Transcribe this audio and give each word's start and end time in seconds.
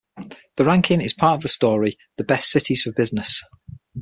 The 0.55 0.65
ranking 0.65 0.99
is 0.99 1.13
part 1.13 1.35
of 1.35 1.41
the 1.43 1.47
story 1.47 1.95
The 2.17 2.23
best 2.23 2.49
cities 2.49 2.81
for 2.81 2.91
business'. 2.91 3.43